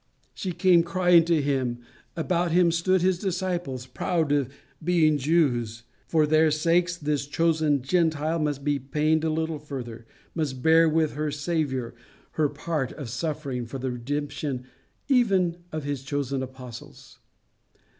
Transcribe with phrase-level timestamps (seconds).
[0.33, 1.77] She came crying to him.
[2.15, 4.49] About him stood his disciples, proud of
[4.83, 5.83] being Jews.
[6.07, 11.13] For their sakes this chosen Gentile must be pained a little further, must bear with
[11.13, 11.93] her Saviour
[12.31, 14.65] her part of suffering for the redemption
[15.07, 17.19] even of his chosen apostles.